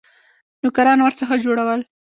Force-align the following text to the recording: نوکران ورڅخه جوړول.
نوکران 0.61 0.99
ورڅخه 1.01 1.35
جوړول. 1.45 1.79